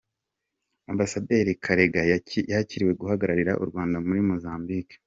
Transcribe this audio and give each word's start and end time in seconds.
Ambasaderi 0.91 1.51
Karega 1.65 2.01
yakiriwe 2.53 2.93
guhagararira 3.01 3.57
u 3.61 3.65
Rwanda 3.69 3.97
muri 4.05 4.21
muzambike 4.27 4.95